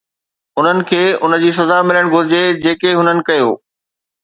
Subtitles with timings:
[0.61, 3.55] انهن کي ان جي سزا ملڻ گهرجي جيڪي هنن ڪيو.